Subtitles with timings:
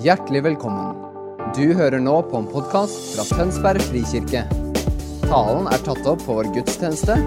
[0.00, 0.94] Hjertelig velkommen.
[1.52, 4.46] Du hører nå på en podkast fra Tønsberg frikirke.
[5.26, 7.18] Talen er tatt opp på vår gudstjeneste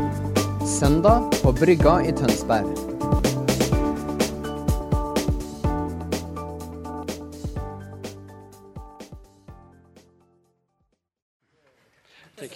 [0.65, 2.71] søndag på Brygga i Tønsberg.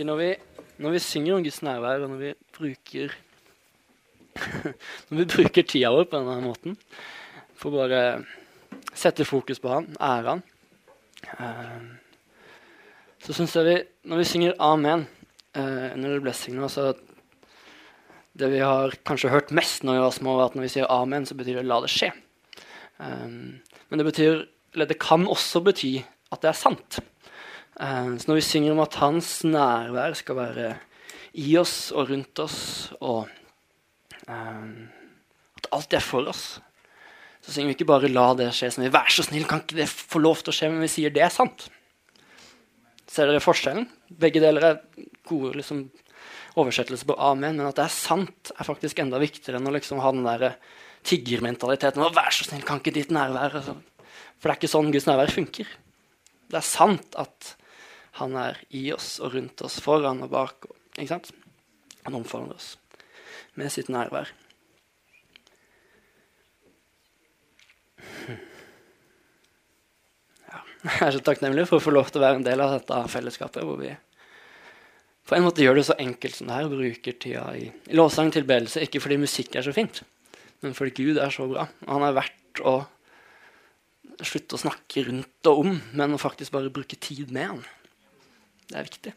[0.01, 0.31] Når vi,
[0.81, 3.13] når vi synger om Guds nærvær, og når vi bruker
[5.11, 6.81] Når vi bruker tida vår på denne måten
[7.53, 8.01] for bare
[8.99, 10.43] sette fokus på han, ærer han,
[11.37, 11.85] eh,
[13.23, 15.07] så syns jeg vi Når vi synger 'Amen'
[15.55, 16.93] eh, under blessingen så
[18.37, 21.25] Det vi har kanskje hørt mest når vi var små, at når vi sier 'Amen',
[21.25, 22.13] så betyr det 'la det skje'.
[22.99, 23.27] Eh,
[23.89, 26.99] men det betyr, eller det kan også bety at det er sant.
[27.77, 30.77] Så når vi synger om at hans nærvær skal være
[31.37, 33.27] i oss og rundt oss, og
[34.27, 34.69] eh,
[35.57, 36.57] at alt er for oss,
[37.47, 39.79] så synger vi ikke bare 'la det skje', som vi 'vær så snill, kan ikke
[39.79, 41.69] det få lov til å skje', men vi sier 'det er sant'.
[43.07, 43.87] Ser dere forskjellen?
[44.11, 44.81] Begge deler er
[45.23, 45.89] gode liksom,
[46.57, 50.01] oversettelser på 'amen', men at det er sant, er faktisk enda viktigere enn å liksom
[50.01, 50.57] ha den der
[51.05, 52.03] tiggermentaliteten.
[52.03, 53.77] 'Vær så snill, kan ikke ditt nærvær altså.
[54.39, 55.67] For det er ikke sånn Guds nærvær funker.
[56.49, 57.55] Det er sant at
[58.19, 60.65] han er i oss og rundt oss, foran og bak.
[60.97, 61.31] Ikke sant?
[62.03, 62.77] Han omfavner oss
[63.55, 64.27] med sitt nærvær.
[70.47, 70.59] Ja.
[70.83, 72.99] Jeg er så takknemlig for å få lov til å være en del av dette
[73.11, 73.65] fellesskapet.
[73.67, 73.95] hvor vi
[75.27, 77.65] på en måte gjør det så enkelt som det her, bruker tida i,
[77.99, 78.83] lovsang tilbedelse.
[78.85, 79.99] Ikke fordi musikk er så fint,
[80.63, 81.67] men fordi Gud er så bra.
[81.89, 82.77] Han er verdt å
[84.23, 87.59] slutte å snakke rundt og om, men å faktisk bare bruke tid med han.
[88.67, 89.13] Det er viktig.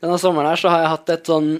[0.00, 1.50] Denne sommeren her så har jeg hatt et sånn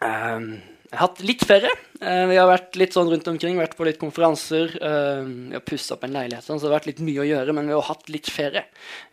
[0.00, 1.70] Jeg har hatt litt ferie.
[2.00, 4.72] Eh, vi har vært litt sånn rundt omkring, vært på litt konferanser.
[4.74, 7.28] Eh, vi har pussa opp en leilighet, sånn, så det har vært litt mye å
[7.28, 8.64] gjøre, men vi har hatt litt ferie.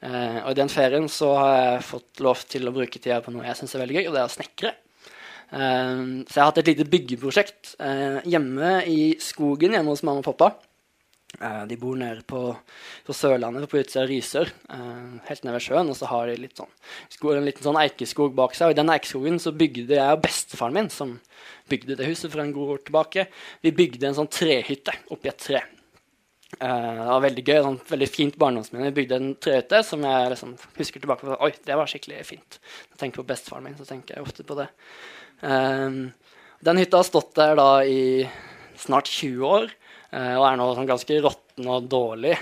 [0.02, 3.46] Og i den ferien så har jeg fått lov til å bruke tida på noe
[3.46, 4.74] jeg syns er veldig gøy, og det er å snekre.
[5.48, 10.28] Så jeg har hatt et lite byggeprosjekt eh, hjemme i skogen hjemme hos mamma og
[10.34, 10.67] pappa.
[11.42, 12.40] Eh, de bor nede på,
[13.06, 15.92] på Sørlandet, på utsida av Risør, eh, helt nede ved sjøen.
[15.92, 16.72] Og så har de sånn,
[17.36, 18.70] en liten sånn eikeskog bak seg.
[18.70, 21.18] Og i den eikeskogen så bygde jeg og bestefaren min, som
[21.70, 23.28] bygde det huset for en god år tilbake,
[23.62, 25.62] vi bygde en sånn trehytte oppi et tre.
[26.58, 28.88] Eh, det var veldig gøy, sånn, veldig fint barndomsminne.
[28.88, 31.42] Vi bygde en trehytte som jeg liksom husker tilbake på.
[31.44, 32.62] Oi, det var skikkelig fint.
[32.88, 34.72] Når jeg tenker på bestefaren min, så tenker jeg ofte på det.
[36.66, 38.26] den hytta har stått der da i
[38.80, 39.76] snart 20 år.
[40.08, 42.36] Uh, og er nå sånn ganske råtten og dårlig.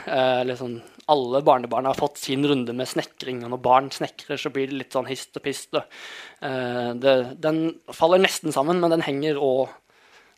[0.45, 0.75] Liksom,
[1.09, 4.79] alle barnebarn har fått sin runde med snekring, og når barn snekrer, så blir det
[4.79, 5.77] litt sånn hist og pist.
[5.77, 7.61] Uh, det, den
[7.93, 9.71] faller nesten sammen, men den henger òg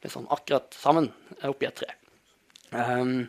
[0.05, 1.09] liksom, akkurat sammen
[1.47, 1.89] oppi et tre.
[2.71, 3.27] Um,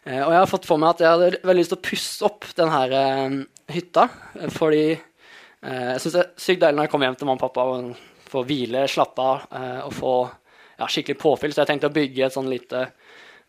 [0.00, 2.46] og jeg har fått for meg at jeg hadde veldig lyst til å pusse opp
[2.56, 4.06] denne hytta,
[4.54, 7.66] fordi jeg syns det er sykt deilig når jeg kommer hjem til mamma og pappa
[7.68, 9.44] og får hvile, slappe av
[9.84, 10.14] og få
[10.80, 11.52] ja, skikkelig påfyll.
[11.52, 12.86] Så jeg tenkte å bygge et sånn lite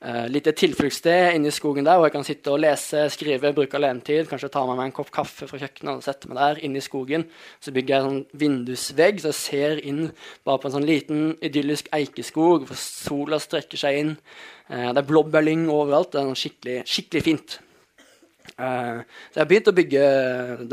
[0.02, 3.78] Uh, lite tilfluktssted inne i skogen der hvor jeg kan sitte og lese, skrive, bruke
[3.78, 4.26] alenetid.
[4.32, 6.86] Kanskje ta med meg en kopp kaffe fra kjøkkenet og sette meg der inne i
[6.86, 7.28] skogen.
[7.62, 10.08] Så bygger jeg en sånn vindusvegg så jeg ser inn
[10.48, 14.16] bare på en sånn liten idyllisk eikeskog hvor sola strekker seg inn.
[14.72, 16.16] Uh, det er blåbærlyng overalt.
[16.16, 17.58] Det er skikkelig, skikkelig fint.
[18.58, 20.04] Uh, så jeg har begynt å bygge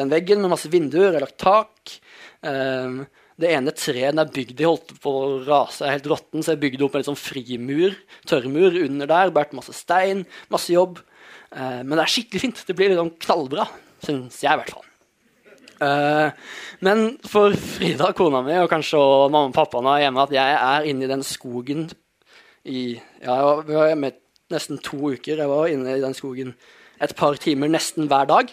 [0.00, 1.10] den veggen med masse vinduer.
[1.10, 1.98] Jeg har lagt tak.
[2.40, 3.04] Uh,
[3.38, 6.86] det ene treet er bygd i, holdt på å rase helt råtten, så jeg bygde
[6.86, 7.94] opp en sånn frimur,
[8.26, 9.32] tørrmur under der.
[9.34, 10.98] Båret masse stein, masse jobb.
[11.54, 12.62] Eh, men det er skikkelig fint.
[12.66, 13.68] Det blir litt sånn knallbra,
[14.04, 14.88] syns jeg i hvert fall.
[15.86, 16.30] Eh,
[16.82, 20.56] men for Frida, kona mi, og kanskje også mamma og pappa nå hjemme, at jeg
[20.58, 21.86] er inne i den skogen
[22.68, 22.80] i
[23.22, 24.12] Ja, jeg var hjemme
[24.52, 25.38] nesten to uker.
[25.38, 26.56] Jeg var inne i den skogen
[27.02, 28.50] et par timer nesten hver dag.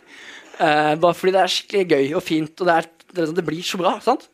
[0.59, 3.65] Eh, bare fordi det er skikkelig gøy og fint, og det, er, det, det blir
[3.65, 3.97] så bra.
[4.03, 4.29] sant?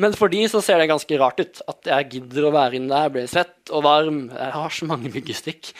[0.00, 1.60] Men for de så ser det ganske rart ut.
[1.70, 4.24] At jeg gidder å være inne der, blir svett og varm.
[4.34, 5.70] Jeg har så mange myggestikk.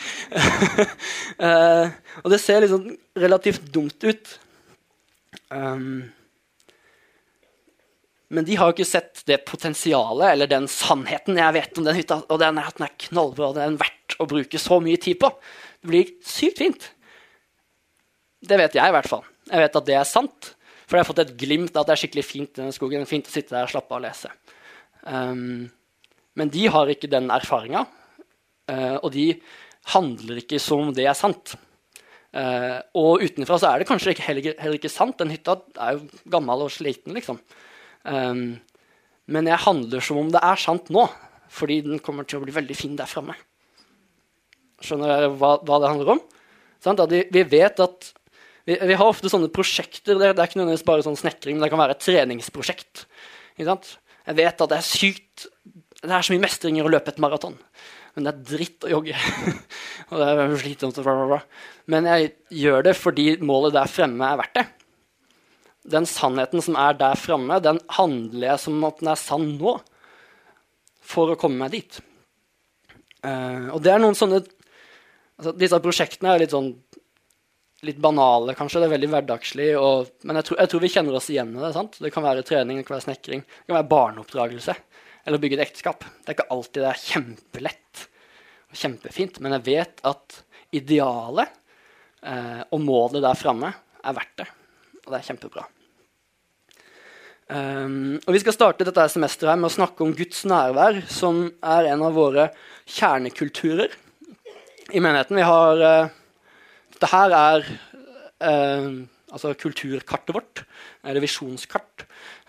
[1.42, 1.90] uh,
[2.22, 4.36] og det ser liksom relativt dumt ut.
[5.50, 6.06] Um,
[8.34, 11.98] men de har jo ikke sett det potensialet eller den sannheten jeg vet om den
[11.98, 12.22] hytta.
[12.30, 15.00] Og den er at den er knallbra, og den er verdt å bruke så mye
[15.02, 15.30] tid på.
[15.82, 16.90] Det blir sykt fint.
[18.44, 19.26] Det vet jeg i hvert fall.
[19.50, 20.54] Jeg vet at det er sant.
[20.84, 23.06] For jeg har fått et glimt av at det er skikkelig fint i denne skogen.
[23.08, 24.32] fint å sitte der og slappe av og lese.
[25.04, 25.70] Um,
[26.34, 27.84] men de har ikke den erfaringa,
[28.70, 29.28] uh, og de
[29.94, 31.56] handler ikke som om det er sant.
[32.34, 35.16] Uh, og utenfra så er det kanskje ikke, heller, heller, ikke sant.
[35.20, 37.40] Den hytta er jo gammel og sliten, liksom.
[38.04, 38.56] Um,
[39.30, 41.06] men jeg handler som om det er sant nå.
[41.54, 43.36] fordi den kommer til å bli veldig fin der framme.
[44.82, 46.22] Skjønner dere hva, hva det handler om?
[46.82, 48.08] Sånn, vi, vet at
[48.64, 50.16] vi, vi, har ofte sånne prosjekter.
[50.16, 53.04] Det, det er ikke nødvendigvis bare sånn snekring, men det kan være et treningsprosjekt.
[53.60, 55.44] Jeg vet at det er sykt
[56.00, 57.54] Det er så mye mestringer å løpe et maraton.
[58.14, 59.18] Men det er dritt å jogge.
[60.10, 60.98] og det er slitsomt.
[61.90, 62.32] Men jeg
[62.62, 64.66] gjør det fordi målet der fremme er verdt det.
[65.94, 69.76] Den sannheten som er der fremme, den handler jeg som at den er sann nå.
[71.04, 71.98] For å komme meg dit.
[73.24, 76.74] Uh, og det er noen sånne altså, Disse prosjektene er litt sånn
[77.86, 78.82] litt banale, kanskje.
[78.82, 79.68] Det er veldig hverdagslig.
[79.80, 81.72] Og, men jeg tror, jeg tror, vi kjenner oss igjen i det.
[81.76, 82.00] sant?
[82.02, 84.76] Det kan være trening, det kan være snekring, det kan være barneoppdragelse.
[85.24, 86.04] Eller bygge et ekteskap.
[86.04, 88.02] Det er ikke alltid det er kjempelett
[88.74, 90.40] og kjempefint, men jeg vet at
[90.74, 91.54] idealet
[92.26, 93.70] eh, og målet der framme
[94.04, 94.50] er verdt det.
[95.04, 95.64] Og det er kjempebra.
[97.44, 101.44] Um, og Vi skal starte dette semesteret her med å snakke om Guds nærvær, som
[101.60, 102.48] er en av våre
[102.88, 103.92] kjernekulturer
[104.90, 105.36] i menigheten.
[105.36, 106.14] Vi har uh,
[107.04, 107.66] Dette her er
[108.40, 108.84] eh,
[109.28, 110.62] altså kulturkartet vårt,
[111.04, 112.06] eller visjonskart.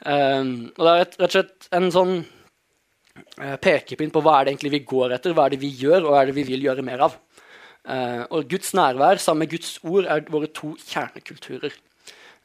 [0.07, 4.54] Eh, og det er rett, og slett en sånn eh, pekepinn på hva er det
[4.54, 6.63] egentlig vi går etter, hva er det vi gjør, og hva er det vi vil
[6.69, 7.19] gjøre mer av.
[7.86, 11.75] Uh, og Guds nærvær sammen med Guds ord er våre to kjernekulturer.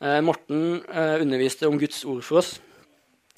[0.02, 2.54] Eh, Morten eh, underviste om Guds ord for oss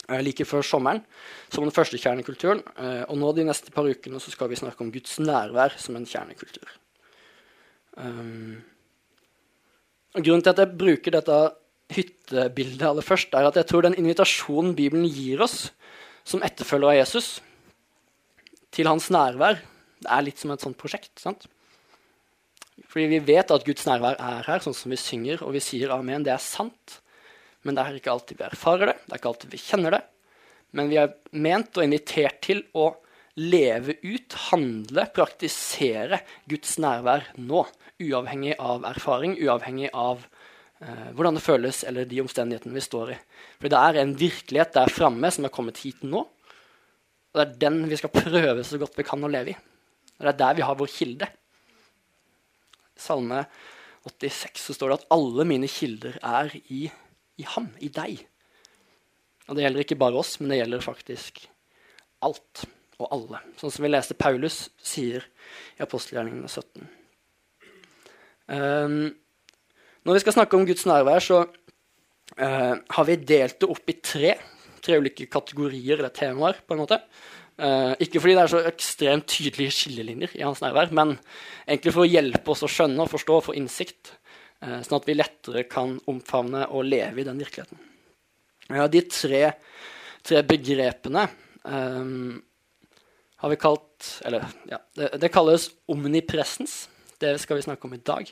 [0.08, 1.04] eh, like før sommeren
[1.52, 2.64] som den første kjernekulturen.
[3.06, 6.81] og nå de neste par ukene skal vi snakke om Guds nærvær som en kjernekultur.
[7.96, 8.62] Um,
[10.16, 11.38] grunnen til at jeg bruker dette
[11.92, 15.70] hyttebildet aller først, er at jeg tror den invitasjonen Bibelen gir oss
[16.24, 17.32] som etterfølger av Jesus,
[18.72, 19.58] til hans nærvær,
[20.02, 21.12] det er litt som et sånt prosjekt.
[21.20, 21.44] sant?
[22.88, 25.92] Fordi vi vet at Guds nærvær er her, sånn som vi synger, og vi sier
[25.94, 26.24] amen.
[26.24, 26.98] Det er sant.
[27.62, 30.02] Men det er ikke alltid vi erfarer det, det er ikke alltid vi kjenner det.
[30.72, 32.88] Men vi er ment og invitert til å
[33.40, 36.20] leve ut, handle, praktisere
[36.50, 37.64] Guds nærvær nå.
[38.02, 40.24] Uavhengig av erfaring, uavhengig av
[40.82, 43.18] eh, hvordan det føles eller de omstendighetene vi står i.
[43.60, 46.24] For det er en virkelighet der framme som er kommet hit nå.
[47.32, 49.60] Og det er den vi skal prøve så godt vi kan å leve i.
[50.18, 51.30] Og Det er der vi har vår kilde.
[52.98, 53.46] Salme
[54.04, 56.84] 86 så står det at alle mine kilder er i,
[57.38, 58.20] i ham, i deg.
[59.48, 61.44] Og det gjelder ikke bare oss, men det gjelder faktisk
[62.22, 62.66] alt
[63.00, 63.40] og alle.
[63.60, 65.24] Sånn som vi leste Paulus sier
[65.78, 66.86] i apostelgjerningene 17.
[68.52, 69.02] Um, ehm,
[70.02, 73.98] når vi skal snakke om Guds nærvær, så uh, har vi delt det opp i
[74.02, 74.34] tre,
[74.82, 76.58] tre ulike kategorier eller temaer.
[76.66, 76.98] på en måte.
[77.60, 81.14] Uh, ikke fordi det er så ekstremt tydelige skillelinjer i hans nærvær, men
[81.66, 84.16] egentlig for å hjelpe oss å skjønne og forstå og få innsikt,
[84.64, 87.78] uh, sånn at vi lettere kan omfavne og leve i den virkeligheten.
[88.72, 89.42] Ja, de tre,
[90.24, 91.26] tre begrepene
[91.62, 92.40] um,
[93.42, 96.88] har vi kalt Eller ja, det, det, kalles omnipresens.
[97.18, 98.30] Det skal vi snakke om i dag.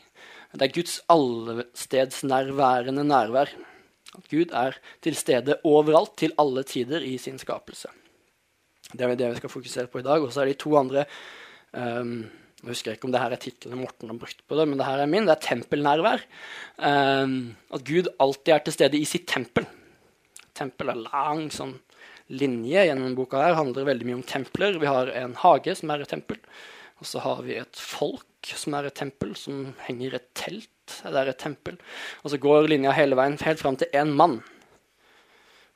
[0.54, 3.48] Det er Guds allestedsnærværende nærvær.
[4.18, 7.88] At Gud er til stede overalt, til alle tider i sin skapelse.
[8.90, 10.18] Det er det vi skal fokusere på i dag.
[10.22, 11.04] Og så er de to andre
[11.74, 12.26] um,
[12.60, 14.86] Jeg husker ikke om det her er tittelen Morten har brukt på det, men det
[14.86, 15.26] her er min.
[15.26, 16.20] Det er tempelnærvær.
[16.78, 19.66] Um, at Gud alltid er til stede i sitt tempel.
[20.54, 21.78] Tempel er lang sånn
[22.30, 23.58] linje gjennom boka her.
[23.58, 24.78] handler veldig mye om templer.
[24.80, 26.38] Vi har en hage som er et tempel.
[27.00, 30.70] Og så har vi et folk som er et tempel, som henger et telt.
[30.86, 31.78] Det er et tempel.
[32.22, 34.40] Og så går linja hele veien helt fram til én mann.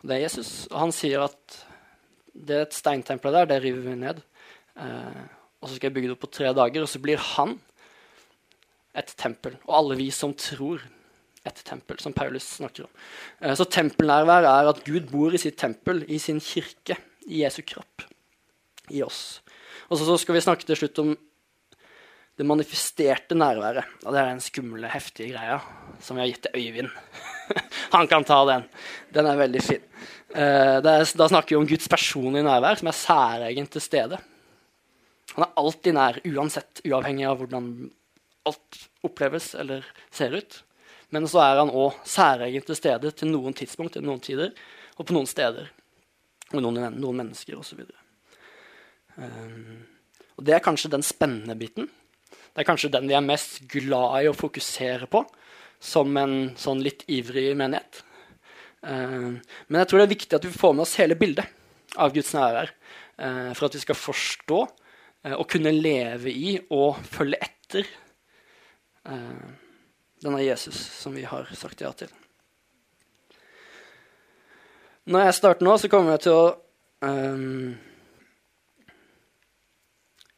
[0.05, 0.67] Det er Jesus.
[0.71, 1.61] Og han sier at
[2.35, 4.21] det er et steintempel der, det river vi ned.
[4.77, 5.23] Eh,
[5.63, 7.55] og så skal jeg bygge det opp på tre dager, og så blir han
[8.95, 9.57] et tempel.
[9.65, 10.83] Og alle vi som tror
[11.45, 12.93] et tempel, som Paulus snakker om.
[13.41, 16.97] Eh, så tempelnærvær er at Gud bor i sitt tempel, i sin kirke,
[17.29, 18.07] i Jesu kropp,
[18.93, 19.41] i oss.
[19.91, 21.15] Og så, skal vi snakke til slutt om
[22.35, 23.87] det manifesterte nærværet.
[24.03, 25.61] Og det er den skumle, heftige greia
[26.03, 26.91] som vi har gitt til Øyvind.
[27.95, 28.65] Han kan ta den.
[29.15, 29.85] Den er veldig fin.
[30.35, 34.19] Er, da snakker vi om Guds personlige nærvær, som er særegent til stede.
[35.35, 37.69] Han er alltid nær, uansett, uavhengig av hvordan
[38.49, 40.61] alt oppleves eller ser ut.
[41.15, 44.51] Men så er han òg særegent til stede til noen tidspunkt, til noen tider,
[44.99, 45.69] og på noen steder.
[46.53, 47.85] Og noen, noen mennesker osv.
[49.15, 51.87] Um, eh, og det er kanskje den spennende biten.
[52.31, 55.23] Det er kanskje den vi er mest glad i å fokusere på
[55.85, 58.03] som en sånn litt ivrig menighet.
[58.83, 61.47] Eh, men jeg tror det er viktig at vi får med oss hele bildet
[61.95, 62.75] av Guds nærvær.
[63.15, 67.87] Uh, for at vi skal forstå uh, og kunne leve i og følge etter
[70.25, 72.13] denne Jesus som vi har sagt ja til.
[75.05, 76.45] Når jeg starter nå, så kommer jeg til å
[77.05, 77.75] um,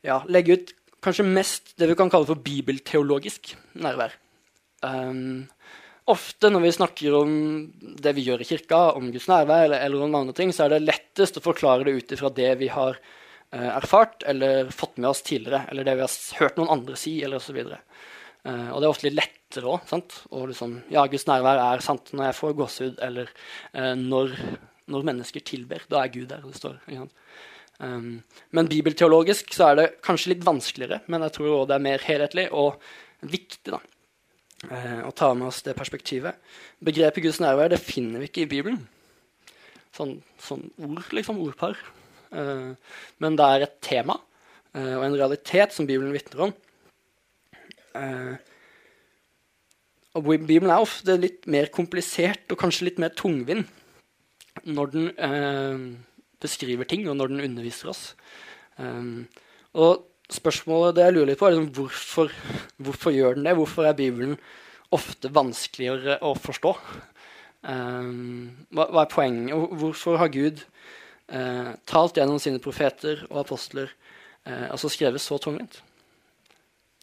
[0.07, 0.73] ja, legge ut
[1.07, 4.17] kanskje mest det vi kan kalle for bibelteologisk nærvær.
[4.83, 5.47] Um,
[6.11, 7.37] ofte når vi snakker om
[8.03, 10.75] det vi gjør i kirka, om Guds nærvær, eller, eller om andre ting, så er
[10.75, 15.13] det lettest å forklare det ut ifra det vi har uh, erfart eller fått med
[15.13, 17.63] oss tidligere, eller det vi har hørt noen andre si, eller osv.
[18.47, 20.47] Uh, og det er ofte litt lettere òg.
[20.53, 23.33] Liksom, ja, Guds nærvær er sant når jeg får gåsehud, eller
[23.75, 24.37] uh, når,
[24.93, 25.83] når, mennesker tilber.
[25.91, 26.45] Da er Gud der.
[26.47, 26.79] det står.
[27.83, 28.23] Um,
[28.57, 32.07] men bibelteologisk så er det kanskje litt vanskeligere, men jeg tror også det er mer
[32.07, 32.79] helhetlig og
[33.27, 33.81] viktig da,
[34.71, 36.39] uh, å ta med oss det perspektivet.
[36.87, 38.85] Begrepet Guds nærvær det finner vi ikke i Bibelen.
[39.97, 41.41] Sånn, sånn ord, liksom.
[41.41, 41.79] Ordpar.
[42.29, 44.19] Men det er et tema
[44.77, 46.51] og en realitet som Bibelen vitner om.
[47.97, 48.53] Eh,
[50.17, 53.69] og Bibelen er ofte litt mer komplisert og kanskje litt mer tungvint
[54.65, 55.83] når den eh,
[56.43, 58.05] beskriver ting, og når den underviser oss.
[58.77, 59.27] Um,
[59.77, 62.33] og spørsmålet det jeg lurer litt på, er liksom, hvorfor,
[62.77, 63.57] hvorfor, gjør den det?
[63.59, 64.37] Hvorfor er Bibelen
[64.95, 66.73] ofte vanskeligere å forstå?
[67.67, 69.77] Um, hva, hva, er poenget?
[69.81, 70.63] Hvorfor har Gud
[71.33, 73.93] uh, talt gjennom sine profeter og apostler,
[74.47, 75.81] uh, altså skrevet så tungvint?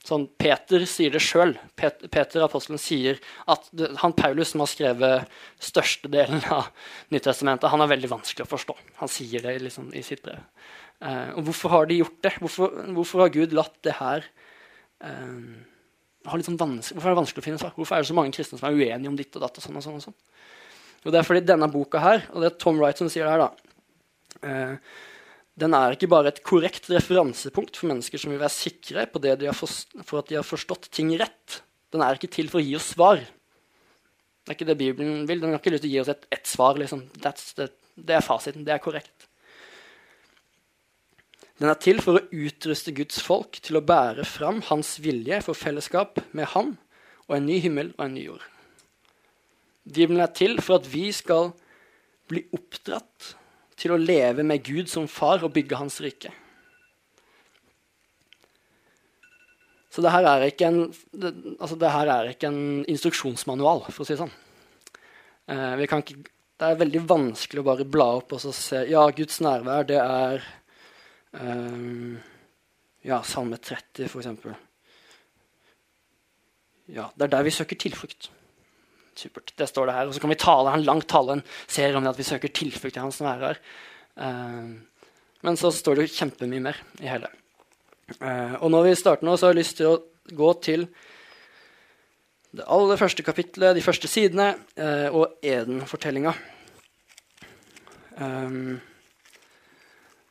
[0.04, 1.54] Sånn, Peter sier det sjøl.
[1.80, 6.72] Peter, Peter apostelen sier at det, han Paulus, som har skrevet størstedelen av
[7.14, 8.76] Nyttestamentet, han er veldig vanskelig å forstå.
[9.00, 10.44] Han sier det liksom, i sitt brev.
[11.00, 12.34] Eh, og hvorfor har de gjort det?
[12.44, 14.28] Hvorfor, hvorfor har Gud latt det her
[15.08, 15.40] eh,
[16.24, 17.74] sånn Hvorfor er det vanskelig å finne svar?
[17.76, 19.60] Hvorfor er det så mange kristne som er uenige om ditt og datt?
[19.60, 20.20] Og sånn og sånn og sånn?
[21.04, 23.34] Jo, det er fordi denne boka her, og det er Tom Wright som sier det
[23.36, 23.74] her, da
[24.48, 24.94] eh,
[25.60, 29.36] den er ikke bare et korrekt referansepunkt for mennesker som vil være sikre på det
[29.44, 31.60] de for at de har forstått ting rett.
[31.94, 33.22] Den er ikke til for å gi oss svar.
[33.22, 35.44] Det er ikke det Bibelen vil.
[35.44, 36.80] Den har ikke lyst til å gi oss et, et svar.
[36.82, 37.06] Liksom.
[37.22, 37.70] The,
[38.02, 38.66] det er fasiten.
[38.66, 39.28] Det er korrekt.
[41.62, 45.56] Den er til for å utruste Guds folk til å bære fram hans vilje for
[45.56, 46.74] fellesskap med ham
[47.30, 48.50] og en ny himmel og en ny jord.
[49.86, 51.54] Bibelen er til for at vi skal
[52.32, 53.36] bli oppdratt
[53.84, 56.32] til å leve med Gud som far og bygge hans rike.
[59.94, 60.80] Så det her er ikke en,
[61.12, 64.32] det, altså det er ikke en instruksjonsmanual, for å si det sånn.
[65.54, 66.16] Eh, ikke,
[66.58, 70.46] det er veldig vanskelig å bare bla opp og se Ja, Guds nærvær, det er
[71.38, 72.16] eh,
[73.06, 74.56] Ja, Salme 30, for eksempel.
[76.90, 78.32] Ja, det er der vi søker tilflukt.
[79.20, 79.54] Supert.
[79.58, 80.10] Det står det her.
[80.10, 82.54] Og så kan vi tale en lang tale, en serie om det at vi søker
[82.54, 83.60] tilflukt i hans nærvær.
[84.18, 84.74] Uh,
[85.44, 87.30] men så står det kjempemye mer i hele.
[88.20, 90.00] Uh, og når vi starter nå, så har jeg lyst til å
[90.34, 90.88] gå til
[92.54, 96.36] det aller første kapitlet, de første sidene, uh, og Eden-fortellinga.
[98.22, 98.76] Um,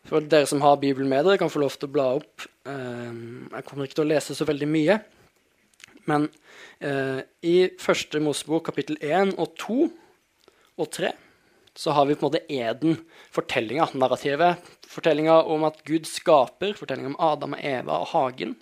[0.06, 2.48] for dere som har Bibelen med dere, kan få lov til å bla opp.
[2.62, 4.96] jeg kommer ikke til å lese så veldig mye.
[6.10, 6.28] Men
[6.80, 9.78] eh, i første Mosebok kapittel 1 og 2
[10.82, 11.12] og 3
[11.78, 12.98] så har vi på en måte Eden,
[13.32, 14.60] fortellinga, narrativet.
[14.92, 18.56] Fortellinga om at Gud skaper, fortellinga om Adam og Eva og hagen.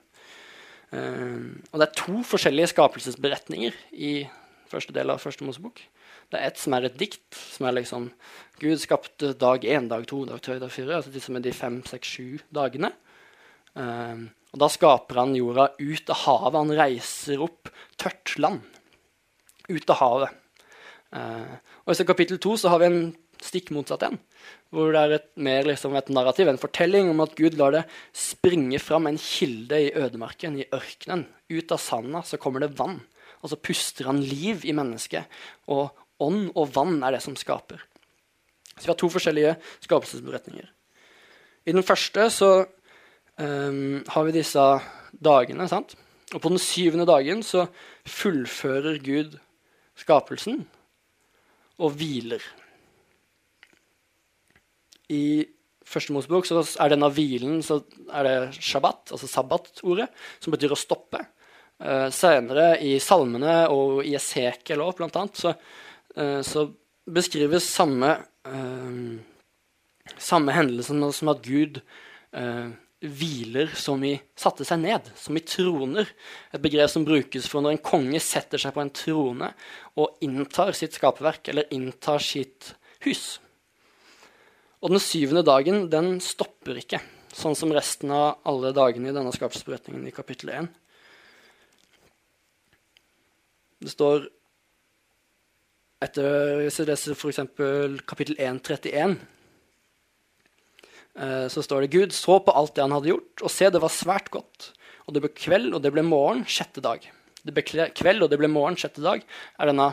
[0.94, 4.12] Eh, og det er to forskjellige skapelsesberetninger i
[4.70, 5.82] første del av første Mosebok.
[6.30, 8.12] Det er et som er et dikt, som er liksom
[8.62, 11.00] Gud skapte dag én, dag to, dag tre, dag fire.
[11.00, 12.92] Altså de som er de fem, seks, sju dagene.
[13.75, 16.59] Um, og Da skaper han jorda ut av havet.
[16.59, 18.64] Han reiser opp tørt land
[19.71, 20.38] ut av havet.
[21.14, 21.52] Eh,
[21.87, 23.02] og I kapittel to har vi en
[23.40, 24.19] stikk motsatt en.
[24.75, 27.85] Hvor det er et, mer liksom et narrativ, en fortelling om at Gud lar det
[28.14, 31.26] springe fram en kilde i ødemarken, i ørkenen.
[31.50, 33.00] Ut av sanda så kommer det vann.
[33.40, 35.30] Og så puster han liv i mennesket.
[35.73, 37.80] Og ånd og vann er det som skaper.
[38.76, 40.69] Så vi har to forskjellige skapelsesberetninger.
[41.69, 42.50] I den første så
[43.40, 44.64] um, har vi disse
[45.12, 45.68] dagene.
[45.68, 45.97] sant?
[46.35, 47.66] Og på den syvende dagen så
[48.06, 49.38] fullfører Gud
[49.99, 50.62] skapelsen
[51.80, 52.44] og hviler.
[55.11, 55.42] I
[55.90, 57.80] første Mosebok så er denne hvilen så
[58.14, 60.06] er det shabbat, altså sabbat-ordet,
[60.38, 61.25] som betyr å stoppe.
[61.80, 65.54] Uh, senere i salmene og i Esekiel òg, blant annet, så,
[66.20, 66.66] uh, så
[67.09, 68.11] beskrives samme,
[68.44, 71.80] uh, samme hendelsen som at Gud
[72.37, 72.68] uh,
[73.00, 76.09] hviler som i satte seg ned, som i troner.
[76.52, 79.52] Et begrep som brukes for når en konge setter seg på en trone
[80.00, 82.75] og inntar sitt skaperverk, eller inntar sitt
[83.07, 83.38] hus.
[84.80, 87.00] Og den syvende dagen, den stopper ikke,
[87.33, 90.71] sånn som resten av alle dagene i denne skapelsesberetningen i kapittel 1.
[93.80, 94.28] Det står
[96.04, 97.42] etter Hvis jeg leser f.eks.
[98.09, 99.19] kapittel 1, 31 eh,
[101.21, 103.93] så står det Gud så på alt det han hadde gjort, og se, det var
[103.93, 104.71] svært godt.
[105.05, 107.05] Og det ble kveld, og det ble morgen, sjette dag.
[107.45, 109.25] Det ble kveld, og det ble morgen, sjette dag,
[109.59, 109.91] er denne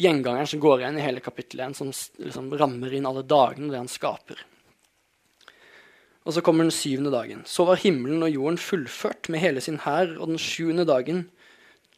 [0.00, 3.78] gjengangeren som går igjen i hele kapittel 1, som liksom rammer inn alle dagene det
[3.78, 4.42] han skaper.
[6.24, 7.44] Og så kommer den syvende dagen.
[7.46, 11.26] Så var himmelen og jorden fullført med hele sin hær, og den sjuende dagen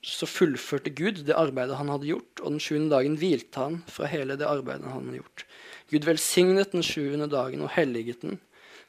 [0.07, 4.11] så fullførte Gud det arbeidet han hadde gjort, og den sjuende dagen hvilte han fra
[4.11, 5.47] hele det arbeidet han hadde gjort.
[5.91, 8.41] Gud velsignet den sjuende dagen og helliget den,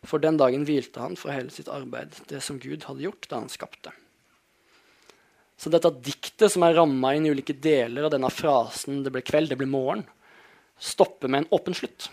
[0.06, 3.42] for den dagen hvilte han fra hele sitt arbeid, det som Gud hadde gjort da
[3.42, 3.94] han skapte.
[5.58, 9.24] Så dette diktet som er ramma inn i ulike deler av denne frasen 'det ble
[9.26, 10.06] kveld, det ble morgen',
[10.78, 12.10] stopper med en åpen slutt.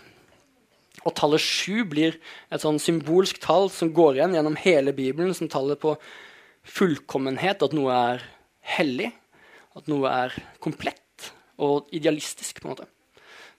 [1.05, 2.17] Og tallet sju blir
[2.49, 5.93] et sånn symbolsk tall som går igjen gjennom hele Bibelen som tallet på
[6.65, 8.25] fullkommenhet, at noe er
[8.61, 9.11] hellig,
[9.77, 11.29] at noe er komplett
[11.61, 12.61] og idealistisk.
[12.61, 12.87] på en måte.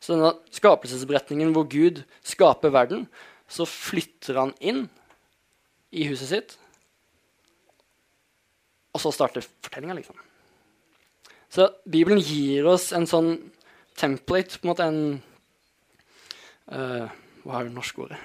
[0.01, 3.07] Så denne skapelsesberetningen hvor Gud skaper verden,
[3.49, 4.87] så flytter han inn
[5.95, 6.57] i huset sitt,
[8.97, 10.17] og så starter fortellinga, liksom.
[11.53, 13.37] Så Bibelen gir oss en sånn
[13.97, 15.01] template, på en måte en
[16.73, 17.07] uh,
[17.47, 18.19] hva er det norske ordet?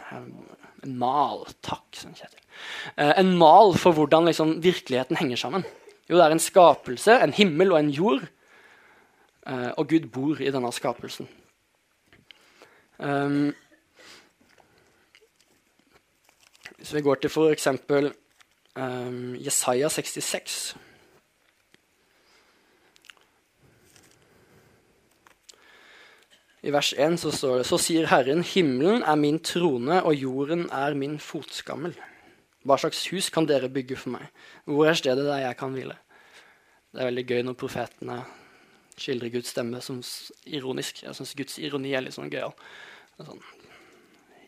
[0.82, 1.46] En mal.
[1.62, 2.42] Takk, sånn Kjetil.
[2.98, 5.66] Uh, en mal for hvordan liksom, virkeligheten henger sammen.
[6.08, 8.26] Jo, det er en skapelse, en himmel og en jord.
[9.46, 11.30] Uh, og Gud bor i denne skapelsen.
[12.98, 13.54] Um,
[16.82, 17.68] hvis vi går til f.eks.
[18.72, 20.76] Um, Jesaja 66
[26.64, 30.68] I vers 1 så står det Så sier Herren, himmelen er min trone, og jorden
[30.72, 31.94] er min fotskammel.
[32.66, 34.30] Hva slags hus kan dere bygge for meg?
[34.66, 35.98] Hvor er stedet der jeg kan hvile?
[36.92, 38.22] Det er veldig gøy når profetene
[38.98, 40.02] skildrer Guds stemme som
[40.46, 41.04] ironisk.
[41.04, 42.54] Jeg syns Guds ironi er litt sånn gøyal.
[43.22, 43.42] Sånn.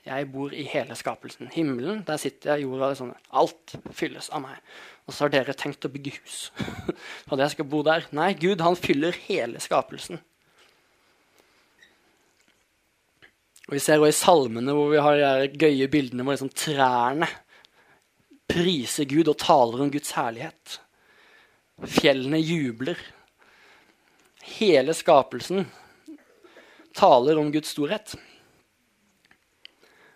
[0.03, 1.48] Jeg bor i hele skapelsen.
[1.53, 2.65] Himmelen, der sitter jeg.
[2.65, 3.13] Jorda sånn.
[3.31, 4.59] Alt fylles av meg.
[5.07, 6.50] Og så har dere tenkt å bygge hus.
[7.29, 8.09] For jeg skal bo der.
[8.16, 10.20] Nei, Gud han fyller hele skapelsen.
[13.70, 17.29] Og Vi ser også i salmene hvor vi har de gøye bildene hvor liksom trærne
[18.51, 20.81] priser Gud og taler om Guds herlighet.
[21.96, 23.00] Fjellene jubler.
[24.59, 25.63] Hele skapelsen
[26.94, 28.18] taler om Guds storhet.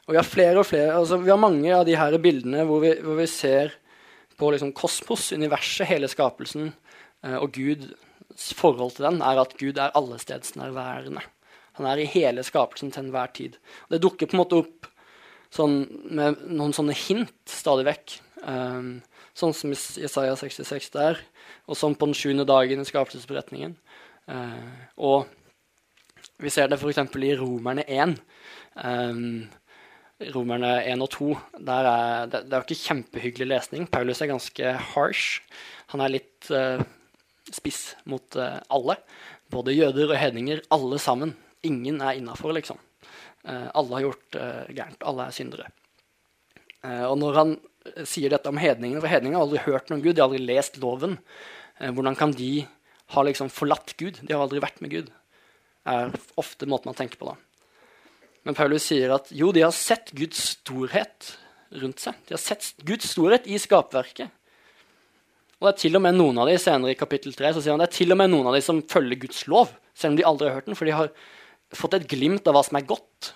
[0.08, 2.80] Og Vi har flere og flere, altså vi har mange av de her bildene hvor
[2.80, 3.74] vi, hvor vi ser
[4.40, 6.70] på liksom kosmos, universet, hele skapelsen,
[7.26, 11.26] eh, og Guds forhold til den er at Gud er allestedsnærværende.
[11.78, 13.58] Han er i hele skapelsen til enhver tid.
[13.92, 14.88] Det dukker på en måte opp
[15.54, 18.18] sånn, med noen sånne hint stadig vekk.
[18.48, 19.02] Um,
[19.38, 21.20] sånn som i Jesaja 66 der,
[21.68, 23.76] og sånn på den sjuende dagen i skapelsesberetningen.
[24.30, 25.28] Uh, og
[26.42, 27.02] vi ser det f.eks.
[27.02, 28.18] i Romerne 1.
[28.78, 29.48] Um,
[30.18, 31.26] Romerne 1 og 2.
[31.62, 33.86] Der er, det, det er jo ikke kjempehyggelig lesning.
[33.92, 35.44] Paulus er ganske harsh.
[35.94, 36.82] Han er litt uh,
[37.54, 38.98] spiss mot uh, alle.
[39.54, 41.36] Både jøder og hedninger, alle sammen.
[41.68, 42.82] Ingen er innafor, liksom.
[43.46, 44.40] Uh, alle har gjort
[44.74, 45.06] gærent.
[45.06, 45.70] Alle er syndere.
[46.88, 47.54] Og når han
[48.08, 50.44] sier dette om hedningene For hedningene har aldri hørt noe om Gud, de har aldri
[50.46, 51.18] lest loven.
[51.80, 52.68] hvordan kan de
[53.16, 54.20] ha liksom forlatt Gud?
[54.22, 55.10] De har aldri vært med Gud.
[55.90, 57.36] er ofte måten man tenker på da.
[58.48, 61.34] Men Paulus sier at jo, de har sett Guds storhet
[61.82, 62.16] rundt seg.
[62.30, 64.32] De har sett Guds storhet i skapverket.
[65.58, 67.74] Og det er til og med noen av de senere i kapittel 3 så sier
[67.74, 70.20] han, det er til og med noen av de som følger Guds lov, selv om
[70.20, 70.78] de aldri har hørt den.
[70.80, 71.12] For de har
[71.76, 73.34] fått et glimt av hva som er godt.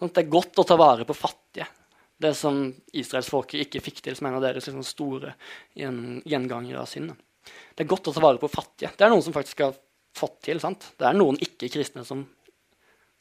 [0.00, 1.68] Sånn det er godt å ta vare på fattige.
[2.20, 2.62] Det som
[2.96, 5.34] israelsfolket ikke fikk til som en av deres liksom, store
[5.76, 7.20] gjengangere av sinnet.
[7.76, 8.94] Det er godt å ta vare på fattige.
[8.96, 9.76] Det er noen som faktisk har
[10.16, 10.64] fått til.
[10.64, 10.94] Sant?
[10.96, 12.24] Det er noen ikke-kristne som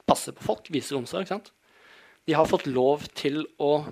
[0.10, 1.30] passer på folk, viser omsorg.
[1.30, 1.52] Sant?
[2.26, 3.86] De har fått lov til å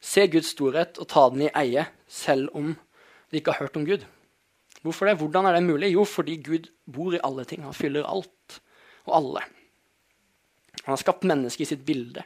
[0.00, 2.72] se Guds storhet og ta den i eie, selv om
[3.30, 4.06] de ikke har hørt om Gud.
[4.80, 5.18] Hvorfor det?
[5.20, 5.92] Hvordan er det mulig?
[5.92, 7.62] Jo, fordi Gud bor i alle ting.
[7.66, 8.60] Han fyller alt
[9.04, 9.44] og alle.
[10.84, 12.24] Han har skapt mennesket i sitt bilde.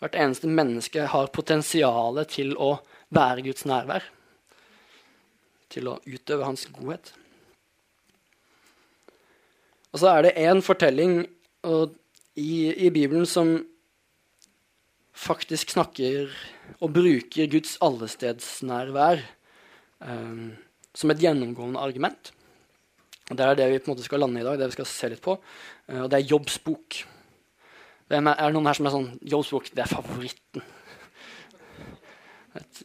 [0.00, 2.76] Hvert eneste menneske har potensial til å
[3.16, 4.04] være Guds nærvær.
[5.72, 7.10] Til å utøve hans godhet.
[9.90, 11.24] Og så er det én fortelling
[12.36, 13.56] i, i, Bibelen som
[15.16, 16.30] faktisk snakker
[16.84, 19.22] og bruker Guds allestedsnærvær
[20.04, 20.52] um,
[20.96, 22.32] som et gjennomgående argument.
[23.30, 24.90] Og Det er det vi på en måte skal lande i dag, det vi skal
[24.90, 25.38] se litt på.
[25.88, 27.00] Uh, og det er Jobbs bok.
[28.06, 30.72] Er, er, det noen her som er sånn Jobbs bok, det er favoritten.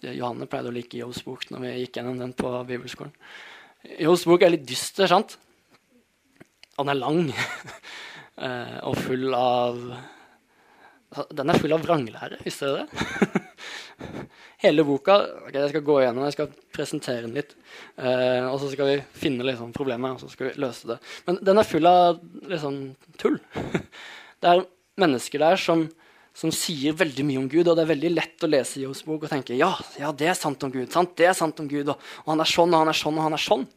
[0.01, 3.13] Johanne pleide å like Jobbs bok når vi gikk gjennom den på bibelskolen.
[3.99, 5.37] Jobbs bok er litt dyster, sant?
[6.77, 7.21] Og den er lang.
[8.41, 9.79] eh, og full av
[11.35, 13.41] Den er full av vranglære, visste dere det?
[14.63, 17.55] Hele boka okay, Jeg skal gå igjennom jeg skal presentere den litt.
[17.99, 20.99] Eh, og så skal vi finne liksom, problemet, og så skal vi løse det.
[21.27, 22.77] Men den er full av liksom,
[23.21, 23.39] tull.
[24.41, 24.63] Det er
[25.01, 25.83] mennesker der som,
[26.33, 29.27] som, sier veldig mye om Gud, og det er veldig lett å lese Jobbs bok
[29.27, 31.13] og tenke ja, ja, det er sant om Gud, sant?
[31.19, 33.27] det er sant om Gud, og, og han er sånn og han er sånn og
[33.27, 33.67] han er sånn.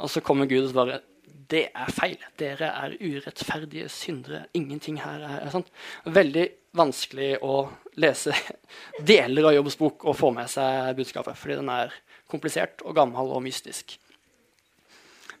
[0.00, 1.02] Og så kommer Gud og bare
[1.50, 2.18] det er feil.
[2.38, 4.44] Dere er urettferdige syndere.
[4.54, 5.70] Ingenting her er, er sant.
[6.06, 6.46] Veldig
[6.78, 7.64] vanskelig å
[8.00, 8.34] lese
[9.12, 11.94] deler av Jobbs bok og få med seg budskapet, fordi den er
[12.30, 13.96] komplisert og gammel og mystisk.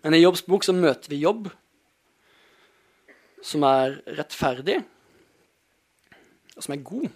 [0.02, 1.50] Men i Jobbs bok så møter vi jobb
[3.44, 4.80] som er rettferdig,
[6.56, 7.06] og som er god.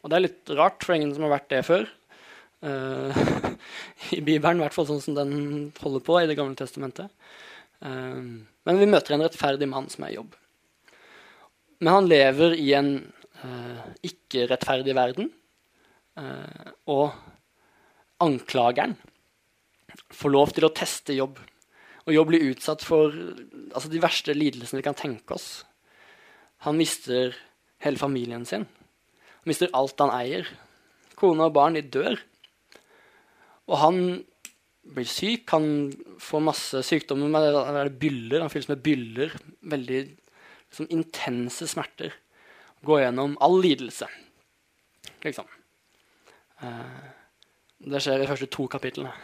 [0.00, 1.88] Og det er litt rart for ingen som har vært det før.
[2.60, 3.10] Uh,
[4.16, 5.32] I Bibelen, i hvert fall sånn som den
[5.80, 7.10] holder på i Det gamle testamentet.
[7.80, 10.34] Um, men vi møter en rettferdig mann som er i jobb.
[11.80, 12.90] Men han lever i en
[13.40, 15.30] uh, ikke-rettferdig verden.
[16.20, 17.14] Uh, og
[18.20, 18.98] anklageren
[20.12, 21.38] får lov til å teste jobb.
[22.06, 25.62] Og jobb blir utsatt for altså, de verste lidelsene vi kan tenke oss.
[26.66, 27.36] Han mister
[27.80, 28.66] hele familien sin.
[29.40, 30.48] Han mister alt han eier.
[31.16, 32.20] Kone og barn de dør.
[33.70, 34.02] Og han
[34.82, 35.64] blir syk, kan
[36.20, 37.28] få masse sykdommer.
[37.28, 39.36] Med, det byller, Han fylles med byller.
[39.60, 42.14] Veldig liksom, intense smerter.
[42.86, 44.08] Går gjennom all lidelse,
[45.24, 45.48] liksom.
[47.80, 49.14] Det skjer i de første to kapitlene.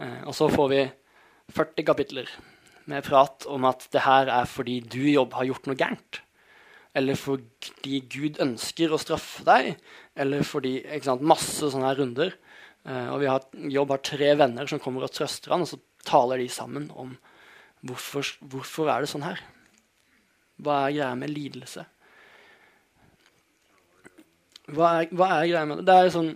[0.00, 0.78] Eh, og så får vi
[1.52, 2.30] 40 kapitler
[2.90, 6.18] med prat om at det her er fordi du jobb har gjort noe gærent.
[6.96, 9.76] Eller fordi Gud ønsker å straffe deg.
[10.16, 12.32] Eller fordi sant, Masse sånne her runder.
[12.82, 15.78] Uh, og vi har, Jobb har tre venner som kommer og trøster han, og så
[16.06, 17.14] taler de sammen om
[17.86, 19.42] hvorfor, hvorfor er det sånn her.
[20.62, 21.84] Hva er greia med lidelse?
[24.72, 25.86] Hva er, hva er greia med det?
[25.88, 26.32] Det er sånn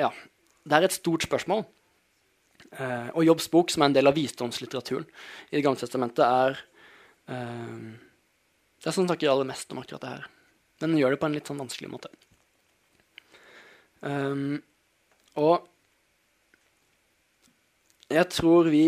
[0.00, 0.12] Ja.
[0.64, 1.66] Det er et stort spørsmål.
[2.74, 5.04] Uh, og Jobbs bok, som er en del av visdomslitteraturen
[5.50, 6.56] i Det gamle testamentet, er
[7.28, 7.92] uh,
[8.80, 10.30] Det er som snakker aller mest om akkurat det her.
[10.80, 12.10] Men den gjør det på en litt sånn vanskelig måte.
[14.00, 14.62] Um,
[15.40, 15.66] og
[18.12, 18.86] jeg tror vi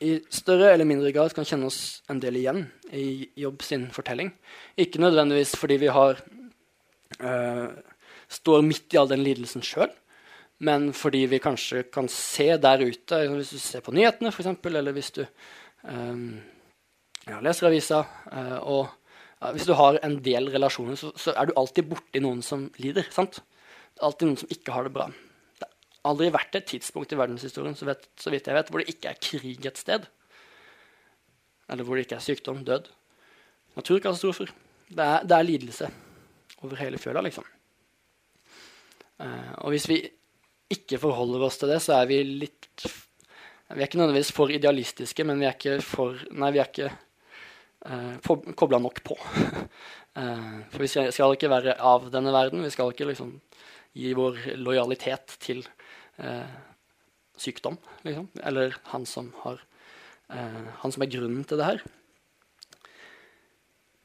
[0.00, 2.64] i større eller mindre grad kan kjenne oss en del igjen
[2.96, 4.32] i Jobb sin fortelling.
[4.80, 6.22] Ikke nødvendigvis fordi vi har
[7.20, 7.68] øh,
[8.28, 9.92] står midt i all den lidelsen sjøl,
[10.64, 14.96] men fordi vi kanskje kan se der ute, hvis du ser på nyhetene f.eks., eller
[14.96, 16.18] hvis du øh,
[17.28, 18.02] ja, leser avisa,
[18.32, 18.86] øh, og
[19.40, 22.70] ja, hvis du har en del relasjoner, så, så er du alltid borti noen som
[22.80, 23.04] lider.
[23.12, 23.42] sant?
[24.00, 25.12] Alltid noen som ikke har det bra
[26.08, 29.12] aldri vært et tidspunkt i verdenshistorien så, vet, så, vidt jeg vet, hvor det ikke
[29.12, 30.06] er krig et sted.
[31.70, 32.88] Eller hvor det ikke er sykdom, død.
[33.76, 34.52] Naturkatastrofer.
[34.90, 35.90] Det er, det er lidelse
[36.64, 37.44] over hele fjøla, liksom.
[39.20, 40.00] Uh, og hvis vi
[40.72, 42.86] ikke forholder oss til det, så er vi litt
[43.70, 46.88] Vi er ikke nødvendigvis for idealistiske, men vi er ikke for Nei, vi er ikke
[47.86, 49.18] uh, kobla nok på.
[50.16, 52.64] uh, for vi skal ikke være av denne verden.
[52.64, 53.36] Vi skal ikke liksom
[53.94, 55.62] gi vår lojalitet til
[56.20, 56.58] eh,
[57.40, 58.28] sykdom, liksom.
[58.42, 59.62] Eller han som, har,
[60.28, 61.84] eh, han som er grunnen til det her.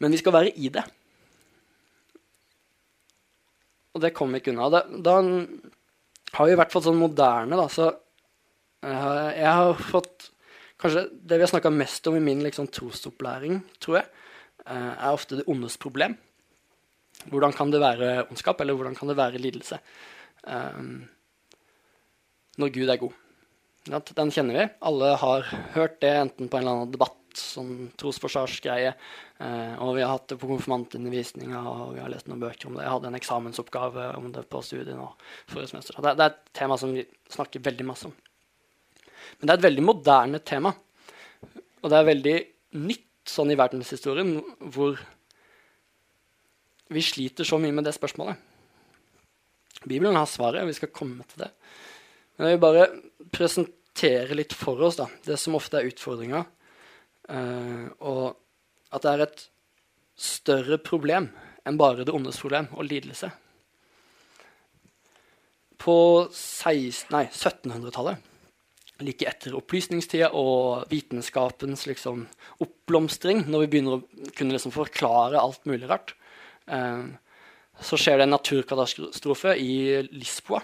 [0.04, 0.84] Men vi skal være i det.
[3.96, 4.68] Og det kommer vi ikke unna.
[4.74, 5.16] Da, da
[6.36, 7.88] har vi i hvert fall sånn moderne, da, så
[8.84, 10.32] uh, Jeg har fått
[10.76, 14.10] Kanskje det vi har snakka mest om i min liksom, trosopplæring, tror jeg,
[14.68, 16.18] uh, er ofte det ondes problem.
[17.32, 19.80] Hvordan kan det være ondskap, eller hvordan kan det være lidelse?
[20.44, 21.06] Um,
[22.62, 23.22] når Gud er god.
[23.86, 24.66] Den kjenner vi.
[24.90, 28.94] Alle har hørt det enten på en eller annen debatt, sånn trosforsvarsgreie,
[29.44, 32.78] eh, og vi har hatt det på konfirmantundervisninga, og vi har lest noen bøker om
[32.78, 32.86] det.
[32.86, 35.10] Jeg hadde en eksamensoppgave om det på studiet nå.
[35.52, 37.04] Det, det er et tema som vi
[37.36, 38.16] snakker veldig masse om.
[39.36, 40.72] Men det er et veldig moderne tema,
[41.84, 42.38] og det er veldig
[42.86, 44.38] nytt sånn i verdenshistorien
[44.74, 44.98] hvor
[46.94, 48.38] vi sliter så mye med det spørsmålet.
[49.86, 51.52] Bibelen har svaret, og vi skal komme til det.
[52.36, 52.88] Men jeg vil bare
[53.36, 56.44] presentere litt for oss da, det som ofte er utfordringa.
[57.32, 58.26] Uh, og
[58.94, 59.42] at det er et
[60.16, 61.30] større problem
[61.66, 63.32] enn bare det ondes problem og lidelse.
[65.82, 65.98] På
[66.30, 68.18] 1700-tallet,
[69.04, 72.28] like etter opplysningstida og vitenskapens liksom,
[72.64, 74.06] oppblomstring, når vi begynner å
[74.38, 76.16] kunne liksom, forklare alt mulig rart,
[76.72, 77.04] eh,
[77.76, 79.74] så skjer det en naturkatastrofe i
[80.16, 80.62] Lisboa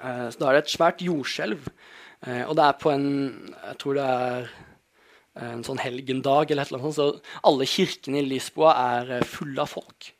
[0.00, 1.68] så da er det et svært jordskjelv.
[2.26, 3.06] Eh, og det er på en
[3.54, 4.50] Jeg tror det er
[5.40, 7.20] en sånn helgendag eller et eller annet sånt.
[7.22, 10.10] Så alle kirkene i Lisboa er eh, fulle av folk.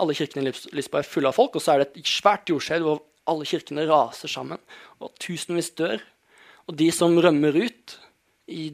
[0.00, 2.88] Alle kirkene i Lisboa er fulle av folk, og så er det et svært jordskjelv
[2.88, 4.60] hvor alle kirkene raser sammen,
[5.00, 6.02] og tusenvis dør.
[6.68, 7.94] Og de som rømmer ut
[8.52, 8.66] i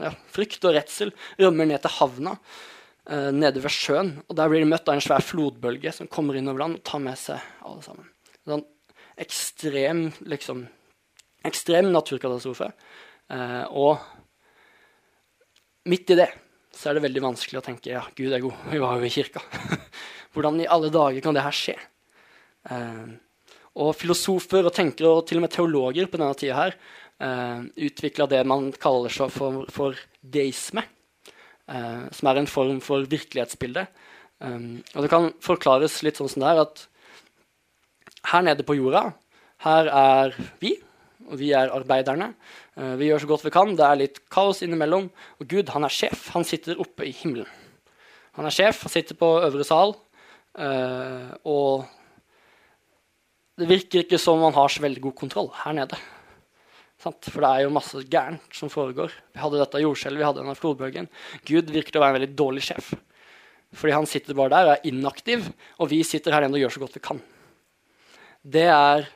[0.00, 4.14] ja, frykt og redsel, rømmer ned til havna eh, nede ved sjøen.
[4.28, 7.02] Og der blir de møtt av en svær flodbølge som kommer innover land og tar
[7.04, 8.08] med seg alle sammen.
[8.44, 8.64] Sånn
[9.20, 10.64] ekstrem, liksom,
[11.46, 12.70] ekstrem naturkatastrofe.
[13.32, 13.98] Eh, og
[15.90, 16.30] midt i det
[16.74, 19.12] så er det veldig vanskelig å tenke ja, Gud er god, vi var jo i
[19.12, 19.42] kirka.
[20.34, 21.76] Hvordan i alle dager kan det her skje?
[22.70, 23.06] Eh,
[23.74, 26.76] og filosofer og tenkere og til og med teologer på denne tida her
[27.22, 30.84] eh, utvikla det man kaller for, for deisme,
[31.70, 33.86] eh, som er en form for virkelighetsbilde.
[34.44, 36.80] Um, og det kan forklares litt sånn som det er at
[38.30, 39.08] her nede på jorda,
[39.64, 40.74] her er vi,
[41.24, 42.32] og vi er arbeiderne.
[42.76, 43.74] Uh, vi gjør så godt vi kan.
[43.76, 45.06] Det er litt kaos innimellom.
[45.40, 46.28] Og Gud, han er sjef.
[46.34, 47.48] Han sitter oppe i himmelen.
[48.34, 49.92] Han er sjef, han sitter på øvre sal,
[50.58, 51.84] uh, og
[53.54, 55.98] det virker ikke som han har så veldig god kontroll her nede.
[57.04, 59.12] For det er jo masse gærent som foregår.
[59.34, 61.06] Vi hadde dette jordskjelvet, vi hadde denne flodbølgen.
[61.46, 62.90] Gud virker å være en veldig dårlig sjef.
[63.74, 65.46] Fordi han sitter bare der og er inaktiv,
[65.78, 67.22] og vi sitter her nede og gjør så godt vi kan.
[68.44, 69.06] Det er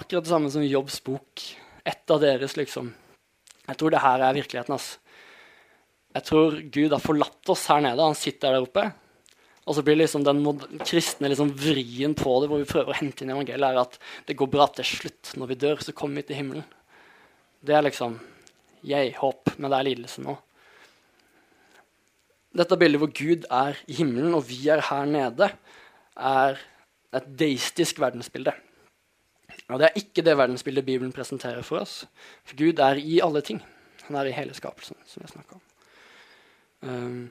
[0.00, 1.42] akkurat det samme som Jobbs bok.
[1.84, 2.88] Et av deres, liksom.
[3.66, 4.74] Jeg tror det her er virkeligheten.
[4.74, 4.98] ass.
[6.14, 8.00] Jeg tror Gud har forlatt oss her nede.
[8.00, 8.86] Han sitter der oppe.
[9.62, 10.40] Og så blir liksom den
[10.82, 14.38] kristne liksom vrien på det, hvor vi prøver å hente inn evangeliet, er at det
[14.40, 15.36] går bra til slutt.
[15.38, 16.64] Når vi dør, så kommer vi til himmelen.
[17.62, 18.16] Det er liksom
[18.82, 20.34] jeg håp, men det er lidelse nå.
[22.58, 25.52] Dette bildet hvor Gud er i himmelen og vi er her nede,
[26.18, 26.58] er
[27.16, 28.54] et deistisk verdensbilde.
[29.68, 32.02] Og det er ikke det verdensbildet Bibelen presenterer for oss.
[32.44, 33.60] For Gud er i alle ting.
[34.06, 35.62] Han er i hele skapelsen, som jeg snakka om.
[36.82, 37.30] Um,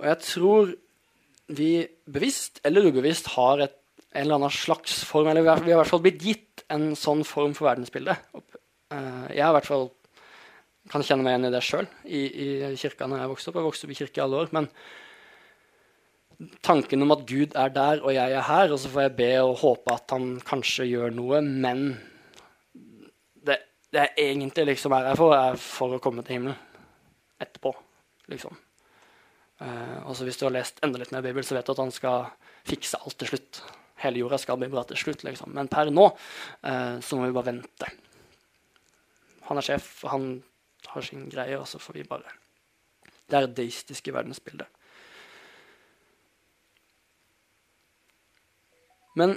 [0.00, 0.72] og jeg tror
[1.52, 1.70] vi
[2.10, 3.76] bevisst eller ubevisst har et,
[4.12, 7.22] en eller annen slags form, eller vi har, i hvert fall blitt gitt en sånn
[7.24, 8.16] form for verdensbilde.
[8.92, 9.88] Uh, jeg i hvert fall
[10.90, 12.46] kan kjenne meg igjen i det sjøl i, i,
[12.80, 13.60] kirka når jeg vokste opp.
[13.60, 14.50] Jeg vokste opp i kirke i alle år.
[14.56, 14.68] Men
[16.64, 19.30] tanken om at Gud er der, og jeg er her, og så får jeg be
[19.42, 21.84] og håpe at han kanskje gjør noe, men
[23.46, 23.58] det,
[23.92, 26.58] det er egentlig liksom er jeg for, er for å komme til himmelen
[27.42, 27.74] etterpå.
[28.32, 28.58] liksom.
[29.62, 31.82] Uh, og så Hvis du har lest enda litt mer Bibel, så vet du at
[31.82, 32.30] han skal
[32.66, 33.62] fikse alt til slutt.
[34.02, 35.22] Hele jorda skal bli bra til slutt.
[35.22, 35.52] liksom.
[35.54, 37.90] Men per nå uh, så må vi bare vente.
[39.46, 40.32] Han er sjef, han
[40.90, 42.38] har sin greie, og så får vi bare
[43.28, 44.66] Det er det deistiske verdensbildet.
[49.18, 49.36] Men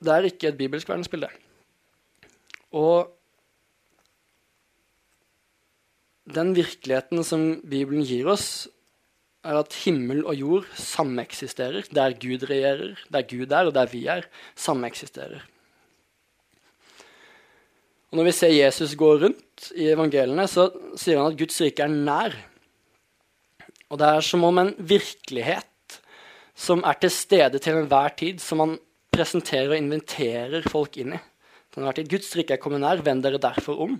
[0.00, 1.28] det er ikke et bibelsk verdensbilde.
[2.72, 3.10] Og
[6.30, 8.68] den virkeligheten som Bibelen gir oss,
[9.40, 11.88] er at himmel og jord sameksisterer.
[11.96, 15.40] Der Gud regjerer, der Gud er, og der vi er, sameksisterer.
[18.10, 20.68] Og Når vi ser Jesus gå rundt i evangeliene, så
[20.98, 22.34] sier han at Guds rike er nær.
[23.90, 25.66] Og det er som om en virkelighet
[26.54, 28.78] som er til stede til enhver tid, som han
[29.10, 31.20] presenterer og inventerer folk inn i.
[31.70, 32.10] Til enhver tid.
[32.10, 33.98] Guds rike er kommet nær, vend dere derfor om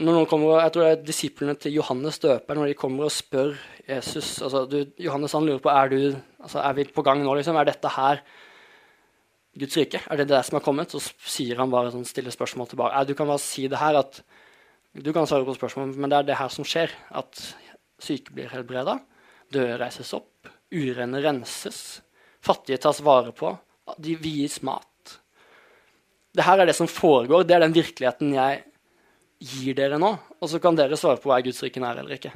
[0.00, 3.12] når noen kommer, jeg tror det er Disiplene til Johannes døperen når de kommer og
[3.12, 3.52] spør
[3.84, 7.34] Jesus altså, du, Johannes han lurer på er, du, altså, er vi på gang nå.
[7.36, 7.58] Liksom?
[7.60, 8.22] Er dette her
[9.60, 10.00] Guds rike?
[10.08, 10.94] Er det det som har kommet?
[10.94, 13.04] Så sier han bare sånn stille spørsmål tilbake.
[13.10, 14.22] Du kan bare si det her at
[14.92, 16.90] Du kan svare på spørsmål, men det er det her som skjer.
[17.16, 17.38] At
[18.02, 18.98] syke blir helbreda,
[19.48, 22.02] døde reises opp, urene renses,
[22.42, 23.54] fattige tas vare på,
[23.98, 25.18] de vies mat.
[26.32, 27.44] Det her er det som foregår.
[27.44, 28.62] Det er den virkeligheten jeg
[29.42, 30.14] gir dere nå?
[30.40, 32.32] Og så kan dere svare på er Guds rike nær eller ikke.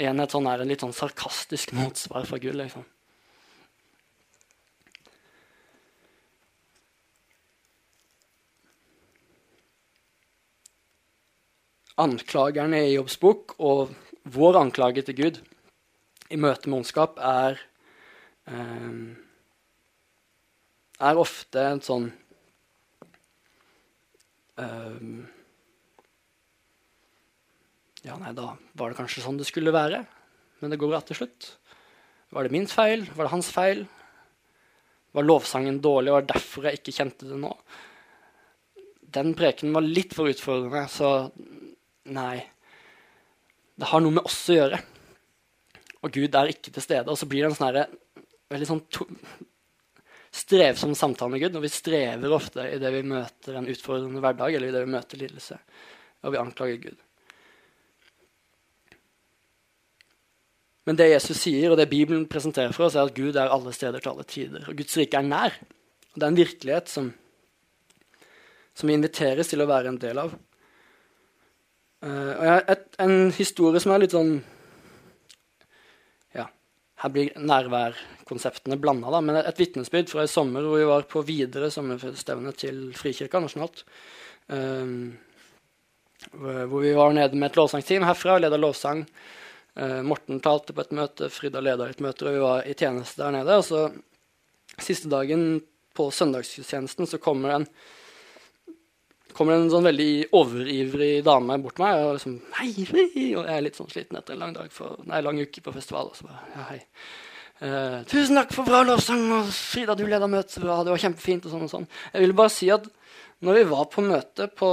[0.00, 2.56] Enhet sånn er en litt sånn sarkastisk motsvar fra Gud.
[2.58, 2.86] liksom.
[12.00, 13.92] Anklagerne i Jobbs bok og
[14.34, 15.36] vår anklage til Gud
[16.32, 17.60] i møte med ondskap er
[21.04, 22.10] er ofte en sånn
[24.60, 25.24] um,
[28.04, 30.02] ja, nei, da var det kanskje sånn det skulle være.
[30.60, 31.54] Men det går bra til slutt.
[32.36, 33.06] Var det min feil?
[33.16, 33.84] Var det hans feil?
[35.16, 37.52] Var lovsangen dårlig, var det derfor jeg ikke kjente det nå?
[39.14, 41.30] Den preken var litt for utfordrende, så
[42.12, 42.42] nei.
[43.78, 44.80] Det har noe med oss å gjøre.
[46.04, 47.08] Og Gud er ikke til stede.
[47.08, 47.78] Og så blir det en sånn
[48.54, 48.84] veldig sånn
[50.34, 51.58] strevsom samtale med Gud.
[51.58, 54.94] Og vi strever ofte i det vi møter en utfordrende hverdag, eller i det vi
[54.96, 55.58] møter lidelse.
[56.24, 57.00] og vi anklager Gud.
[60.84, 63.72] Men det Jesus sier, og det Bibelen presenterer for oss, er at Gud er alle
[63.72, 64.66] steder til alle tider.
[64.68, 65.56] Og Guds rike er nær.
[66.12, 67.12] Og det er en virkelighet som,
[68.76, 70.34] som vi inviteres til å være en del av.
[72.04, 74.34] Uh, og jeg, et, En historie som er litt sånn
[77.04, 81.68] her blir nærværkonseptene blanda, men et, vitnesbyrd fra i sommer hvor vi var på videre
[81.72, 83.84] sommerstevne til Frikirka nasjonalt.
[84.48, 85.12] Um,
[86.32, 89.04] hvor vi var nede med et lovsangsteam herfra, leda lovsang.
[89.76, 93.20] Uh, Morten talte på et møte, Frida leda et møte, og vi var i tjeneste
[93.20, 93.58] der nede.
[93.60, 93.84] Og så
[94.80, 95.60] siste dagen
[95.94, 97.68] på søndagstjenesten så kommer en
[99.36, 103.54] kommer en sånn veldig overivrig dame bort til meg og liksom hei, hei, og jeg
[103.54, 106.10] er litt sånn sliten etter en lang for, nei, lang uke på festival.
[106.12, 106.80] Og så bare, ja, hei.
[107.62, 110.80] Uh, 'Tusen takk for bra lovsang, og Frida, du leda møtet bra.
[110.84, 111.90] Det var kjempefint.' og sånn og sånn.
[112.12, 112.88] Jeg ville bare si at
[113.44, 114.70] når vi var på møte på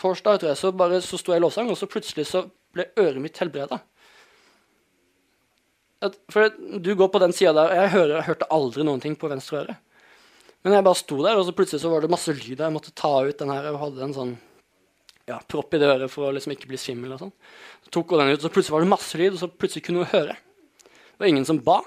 [0.00, 2.86] torsdag, tror jeg, så, bare, så sto jeg i lovsang, og så plutselig så ble
[3.00, 3.80] øret mitt helbreda
[6.00, 6.48] at, For
[6.80, 9.30] du går på den sida der, og jeg, hører, jeg hørte aldri noen ting på
[9.30, 9.76] venstre øre.
[10.60, 12.58] Men jeg bare sto der, og så plutselig så var det masse lyd.
[12.60, 13.70] Jeg måtte ta ut den her.
[13.70, 14.34] Jeg hadde en sånn
[15.30, 17.14] ja, propp i det øret for å liksom ikke bli svimmel.
[17.14, 17.32] og sånn.
[17.86, 20.04] Så tok hun den ut, så plutselig var det masse lyd, og så plutselig kunne
[20.04, 20.36] hun høre.
[20.84, 21.80] Det var ingen som ba.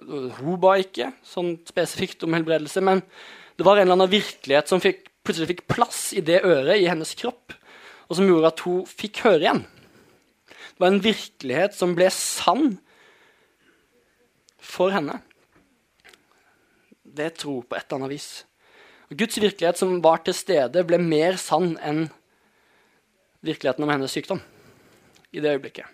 [0.00, 3.02] Hun ba ikke sånn spesifikt om helbredelse, men
[3.58, 6.88] det var en eller annen virkelighet som fikk, plutselig fikk plass i det øret i
[6.88, 7.52] hennes kropp,
[8.08, 9.64] og som gjorde at hun fikk høre igjen.
[10.48, 12.78] Det var en virkelighet som ble sann
[14.64, 15.18] for henne
[17.16, 18.28] ved tro på et eller annet vis.
[19.10, 22.06] Og Guds virkelighet som var til stede, ble mer sann enn
[23.46, 24.42] virkeligheten om hennes sykdom
[25.32, 25.86] i det øyeblikket.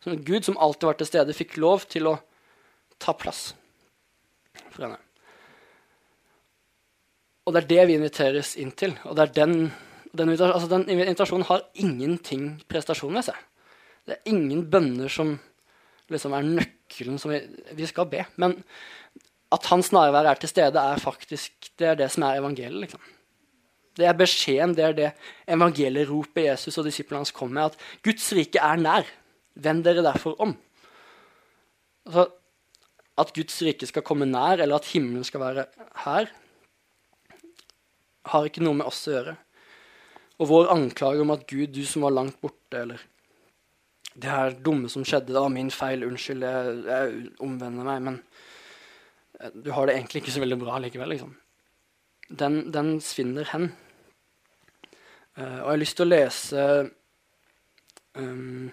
[0.00, 2.16] Så Gud som alltid var til stede, fikk lov til å
[3.00, 3.50] ta plass
[4.70, 5.00] for henne.
[7.44, 8.94] Og det er det vi inviteres inn til.
[9.08, 9.54] Og det er den,
[10.14, 13.38] den, altså den invitasjonen har ingenting prestasjon ved seg.
[14.06, 15.34] Det er ingen bønner som
[16.10, 17.40] liksom er nøkkelen som vi,
[17.76, 18.24] vi skal be.
[18.40, 18.56] Men
[19.50, 22.80] at hans nærvær er til stede, er faktisk det er det som er evangeliet.
[22.86, 23.00] liksom.
[23.96, 25.08] Det er beskjeden, det er det
[25.50, 27.72] evangeliet roper Jesus og disiplene hans kom med.
[27.72, 29.08] At Guds rike er nær.
[29.54, 30.54] Vend dere derfor om.
[32.06, 32.28] Altså,
[33.18, 35.66] at Guds rike skal komme nær, eller at himmelen skal være
[36.04, 36.30] her,
[38.30, 39.34] har ikke noe med oss å gjøre.
[40.40, 43.02] Og vår anklage om at Gud, du som var langt borte, eller
[44.14, 48.18] det her dumme som skjedde, det var min feil, unnskyld, jeg, jeg omvender meg, men
[49.54, 51.32] du har det egentlig ikke så veldig bra likevel, liksom.
[52.30, 53.70] Den, den svinner hen.
[55.38, 56.64] Uh, og jeg har lyst til å lese
[58.18, 58.68] um,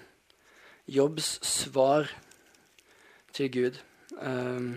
[0.88, 2.10] Jobbs svar
[3.36, 3.80] til Gud.
[4.20, 4.76] Um,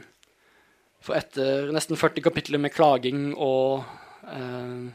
[1.01, 3.87] for etter nesten 40 kapitler med klaging og
[4.29, 4.89] uh,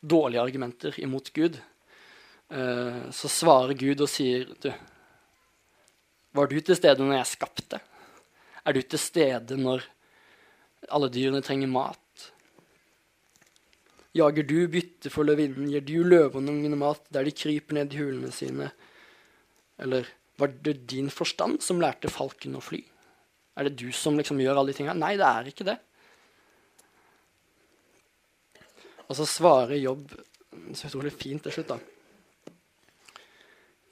[0.00, 1.58] dårlige argumenter imot Gud,
[2.54, 4.70] uh, så svarer Gud og sier du,
[6.32, 7.82] var du til stede når jeg skapte?
[8.64, 9.84] Er du til stede når
[10.88, 11.98] alle dyrene trenger mat?
[14.12, 18.00] Jager du bytte for løvinnen, gir du løvene ungene mat der de kryper ned i
[18.02, 18.68] hulene sine?
[19.80, 20.08] Eller
[20.40, 22.82] var det din forstand som lærte falken å fly?
[23.56, 24.94] Er det du som liksom gjør alle de tinga?
[24.96, 25.78] Nei, det er ikke det.
[29.08, 30.12] Og så svarer Jobb
[30.76, 32.52] så utrolig fint til slutt, da.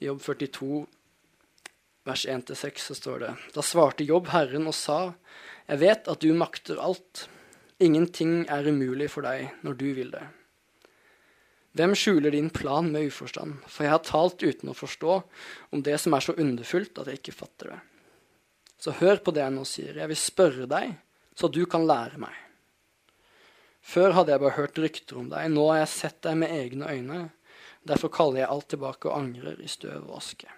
[0.01, 0.81] I Jobb 42
[2.09, 5.13] vers 1-6 så står det Da svarte Jobb Herren og sa,
[5.71, 7.29] Jeg vet at du makter alt.
[7.79, 10.25] Ingenting er umulig for deg når du vil det.
[11.79, 13.61] Hvem skjuler din plan med uforstand?
[13.71, 15.15] For jeg har talt uten å forstå
[15.71, 17.79] om det som er så underfullt at jeg ikke fatter det.
[18.81, 19.95] Så hør på det jeg nå sier.
[19.95, 20.95] Jeg vil spørre deg,
[21.39, 22.35] så du kan lære meg.
[23.81, 25.47] Før hadde jeg bare hørt rykter om deg.
[25.55, 27.21] Nå har jeg sett deg med egne øyne.
[27.87, 30.51] Derfor kaller jeg alt tilbake og angrer i støv og aske.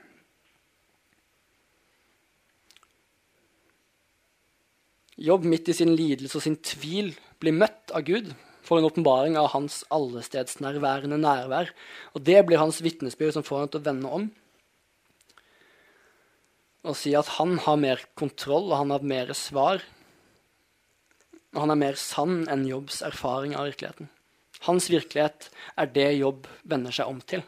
[5.18, 8.32] Jobb midt i sin lidelse og sin tvil blir møtt av Gud
[8.64, 11.74] for en åpenbaring av hans allestedsnærværende nærvær.
[12.16, 14.32] Og det blir hans vitnesbyrd som får han til å vende om
[16.84, 19.84] og si at han har mer kontroll og han har mer svar.
[21.54, 24.10] Og han er mer sann enn Jobbs erfaring av virkeligheten.
[24.68, 27.44] Hans virkelighet er det Jobb vender seg om til.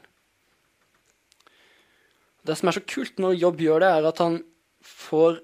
[2.45, 4.39] Det som er så kult når Jobb gjør det, er at han
[4.85, 5.41] får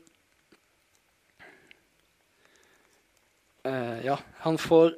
[3.67, 4.95] uh, Ja, han får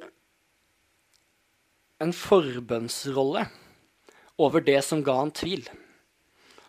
[2.02, 3.46] en forbønnsrolle
[4.40, 5.66] over det som ga han tvil.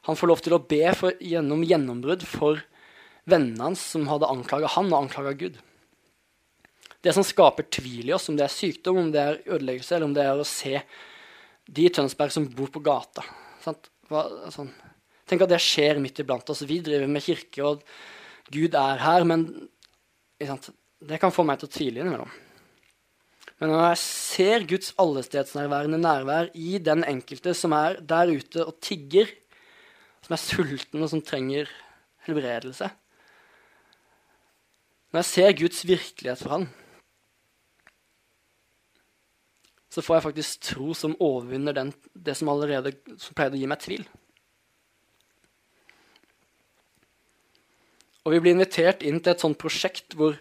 [0.06, 2.62] Han får lov til å be for, gjennom gjennombrudd for
[3.26, 5.58] vennene hans som hadde anklaga han og anklaga Gud.
[7.02, 10.10] Det som skaper tvil i oss, om det er sykdom, om det er ødeleggelse, eller
[10.10, 10.80] om det er å se
[11.66, 13.26] de i Tønsberg som bor på gata?
[14.10, 14.24] Hva,
[14.54, 14.72] sånn.
[15.26, 16.62] Tenk at det skjer midt iblant oss.
[16.70, 17.82] Vi driver med kirke, og
[18.54, 19.48] Gud er her, men
[20.46, 20.70] sant?
[21.06, 22.32] Det kan få meg til å tvile innimellom.
[23.62, 28.80] Men når jeg ser Guds allestedsnærværende nærvær i den enkelte som er der ute og
[28.84, 29.30] tigger,
[30.26, 31.70] som er sulten og som trenger
[32.26, 32.88] helbredelse
[35.14, 36.66] Når jeg ser Guds virkelighet for han,
[39.94, 43.70] så får jeg faktisk tro som overvinner den, det som allerede som pleide å gi
[43.70, 44.04] meg tvil.
[48.26, 50.36] Og vi blir invitert inn til et sånt prosjekt hvor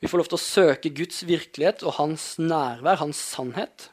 [0.00, 3.90] vi får lov til å søke Guds virkelighet og hans nærvær, hans sannhet.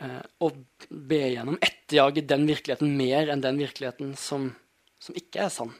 [0.00, 0.56] Eh, og
[0.88, 4.48] be gjennom etterjage den virkeligheten mer enn den virkeligheten som,
[5.02, 5.74] som ikke er sann.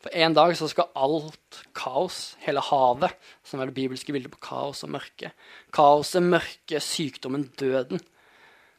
[0.00, 3.14] For en dag så skal alt kaos, hele havet,
[3.46, 5.30] som er det bibelske bildet på kaos og mørke
[5.76, 8.00] Kaoset, mørket, sykdommen, døden.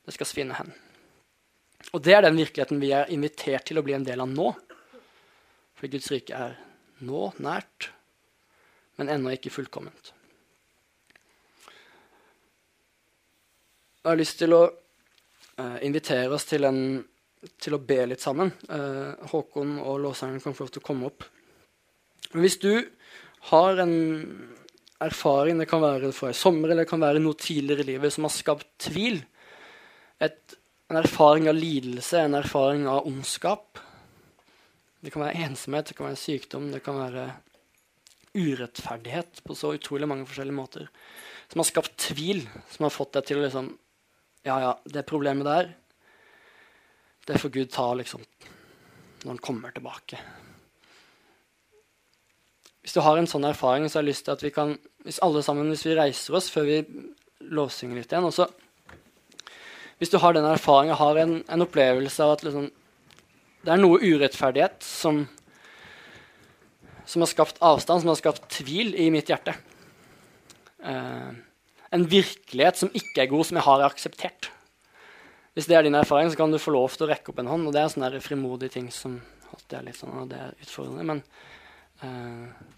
[0.04, 0.74] Det skal svinne hen.
[1.94, 4.50] Og det er den virkeligheten vi er invitert til å bli en del av nå.
[5.78, 6.58] Fordi Guds rike er
[7.06, 7.92] nå nært,
[9.02, 10.14] men ennå ikke fullkomment.
[14.02, 16.84] Jeg har lyst til å uh, invitere oss til en
[17.62, 18.52] til å be litt sammen.
[18.70, 21.26] Eh, Håkon og låseren kan få lov til å komme opp.
[22.32, 22.74] Men hvis du
[23.49, 23.95] har en
[25.02, 28.14] erfaring, det kan være fra i sommer eller det kan være noe tidligere i livet,
[28.14, 29.24] som har skapt tvil,
[30.22, 30.54] et,
[30.93, 33.82] en erfaring av lidelse, en erfaring av ondskap
[35.02, 37.24] Det kan være ensomhet, det kan være sykdom, det kan være
[38.34, 40.88] urettferdighet på så utrolig mange forskjellige måter.
[41.51, 43.71] Som har skapt tvil, som har fått deg til å liksom
[44.41, 45.67] Ja, ja, det problemet der,
[47.29, 48.23] det får Gud ta liksom,
[49.21, 50.17] når han kommer tilbake.
[52.82, 55.21] Hvis du har en sånn erfaring, så har jeg lyst til at vi kan Hvis
[55.21, 56.79] alle sammen, hvis vi reiser oss før vi
[57.53, 58.47] lovsynger litt igjen også,
[59.97, 62.71] Hvis du har den erfaringen, har en, en opplevelse av at liksom,
[63.61, 65.27] det er noe urettferdighet som,
[67.06, 69.56] som har skapt avstand, som har skapt tvil i mitt hjerte.
[70.84, 71.32] Eh,
[71.91, 74.52] en virkelighet som ikke er god, som jeg har akseptert.
[75.54, 77.49] Hvis det er din erfaring, så kan du få lov til å rekke opp en
[77.52, 77.68] hånd.
[77.68, 79.18] Og det er sånne frimodige ting som
[79.52, 81.04] alltid er litt sånn, og det er utfordrende.
[81.10, 81.20] Men
[82.06, 82.70] uh,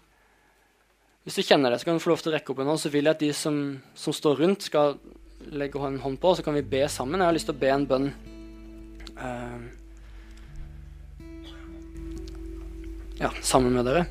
[1.22, 2.82] hvis du kjenner det, så kan du få lov til å rekke opp en hånd.
[2.82, 3.60] Så vil jeg at de som,
[3.94, 4.98] som står rundt, skal
[5.54, 7.22] legge en hånd på, og så kan vi be sammen.
[7.22, 8.10] Jeg har lyst til å be en bønn.
[9.14, 9.83] Uh,
[13.20, 14.06] ja, sammen med dere.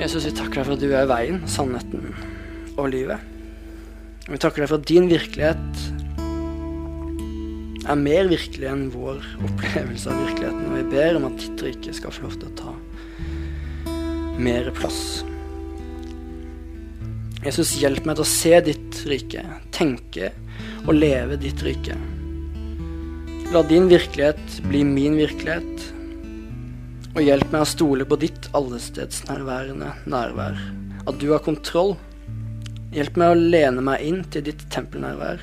[0.00, 2.14] Jesus, vi takker deg for at du er veien, sannheten
[2.80, 3.20] og livet.
[4.30, 5.82] Vi takker deg for at din virkelighet
[7.90, 10.64] er mer virkelig enn vår opplevelse av virkeligheten.
[10.70, 12.79] Og vi ber om at ditt rike skal få lov til å ta
[14.40, 15.22] mer plass.
[17.44, 20.32] Jesus, hjelp meg til å se ditt rike, tenke
[20.86, 21.96] og leve ditt rike.
[23.50, 25.86] La din virkelighet bli min virkelighet
[27.10, 30.60] og hjelp meg å stole på ditt allestedsnærværende nærvær.
[31.08, 31.96] At du har kontroll.
[32.94, 35.42] Hjelp meg å lene meg inn til ditt tempelnærvær,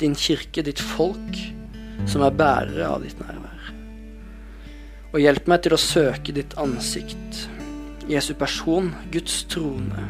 [0.00, 1.38] din kirke, ditt folk,
[2.08, 3.72] som er bærere av ditt nærvær.
[5.12, 7.46] Og hjelp meg til å søke ditt ansikt,
[8.08, 10.06] Jesu person, Guds trone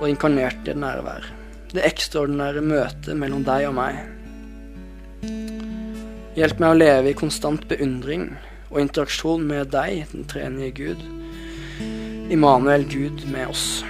[0.00, 1.28] og inkarnerte nærvær.
[1.70, 4.00] Det ekstraordinære møtet mellom deg og meg.
[6.34, 8.32] Hjelp meg å leve i konstant beundring
[8.72, 11.06] og interaksjon med deg, den tredje Gud.
[12.34, 13.84] Immanuel, Gud med oss.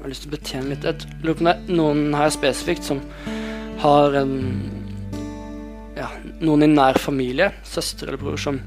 [0.00, 0.84] Har lyst til å betjene litt.
[0.86, 3.02] Jeg lurer på om det er noen her spesifikt som
[3.80, 4.34] har en
[6.00, 6.08] ja,
[6.40, 8.60] noen i nær familie, søster eller bror, som,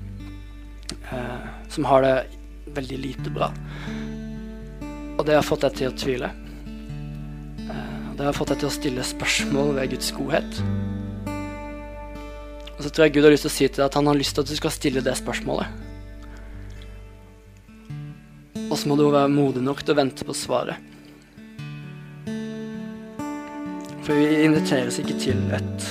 [1.12, 2.16] eh, som har det
[2.76, 3.50] veldig lite bra.
[5.18, 6.30] Og det har fått deg til å tvile.
[7.70, 10.62] Eh, det har fått deg til å stille spørsmål ved Guds godhet.
[12.74, 14.18] Og så tror jeg Gud har lyst til å si til deg at han har
[14.18, 15.68] lyst til at du skal stille det spørsmålet.
[18.70, 20.93] Og så må du være modig nok til å vente på svaret.
[24.04, 25.86] For vi inviteres ikke til et,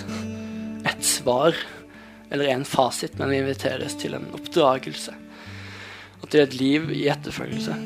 [0.85, 1.57] et svar
[2.33, 5.15] eller en fasit, men vi inviteres til en oppdragelse.
[6.21, 7.77] Og til et liv i etterfølgelse.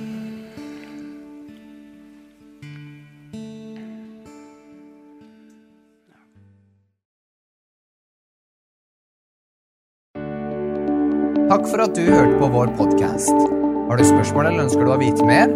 [11.46, 13.46] Takk for at du hørte på vår podkast.
[13.86, 15.54] Har du spørsmål eller ønsker du å vite mer?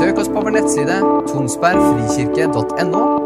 [0.00, 0.96] Søk oss på vår nettside
[1.28, 3.25] tonsbergfrikirke.no.